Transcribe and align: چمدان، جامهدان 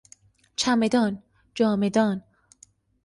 چمدان، 0.55 1.23
جامهدان 1.55 2.23